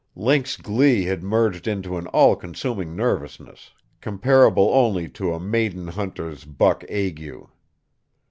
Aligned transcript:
Link's 0.15 0.57
glee 0.57 1.03
had 1.03 1.21
merged 1.21 1.67
into 1.67 1.95
an 1.95 2.07
all 2.07 2.35
consuming 2.35 2.95
nervousness, 2.95 3.69
comparable 4.01 4.71
only 4.73 5.07
to 5.09 5.31
a 5.31 5.39
maiden 5.39 5.89
hunter's 5.89 6.43
"buck 6.43 6.83
ague." 6.89 7.45